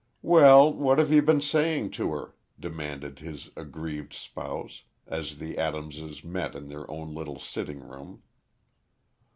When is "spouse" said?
4.13-4.81